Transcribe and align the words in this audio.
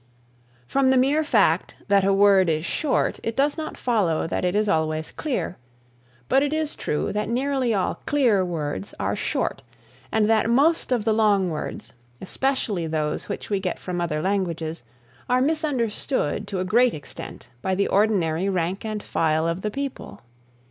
From 0.65 0.89
the 0.89 0.97
mere 0.97 1.23
fact 1.23 1.75
that 1.87 2.03
a 2.03 2.11
word 2.11 2.49
is 2.49 2.65
short 2.65 3.19
it 3.21 3.35
does 3.35 3.55
not 3.55 3.77
follow 3.77 4.25
that 4.25 4.43
it 4.43 4.55
is 4.55 4.67
always 4.67 5.11
clear, 5.11 5.57
but 6.27 6.41
it 6.41 6.51
is 6.51 6.73
true 6.75 7.13
that 7.13 7.29
nearly 7.29 7.71
all 7.71 7.99
clear 8.07 8.43
words 8.43 8.95
are 8.99 9.15
short, 9.15 9.61
and 10.11 10.27
that 10.27 10.49
most 10.49 10.91
of 10.91 11.05
the 11.05 11.13
long 11.13 11.51
words, 11.51 11.93
especially 12.19 12.87
those 12.87 13.29
which 13.29 13.51
we 13.51 13.59
get 13.59 13.77
from 13.77 14.01
other 14.01 14.23
languages, 14.23 14.81
are 15.29 15.39
misunderstood 15.39 16.47
to 16.47 16.59
a 16.59 16.65
great 16.65 16.95
extent 16.95 17.49
by 17.61 17.75
the 17.75 17.87
ordinary 17.87 18.49
rank 18.49 18.83
and 18.83 19.03
file 19.03 19.45
of 19.45 19.61
the 19.61 19.69
people. 19.69 20.21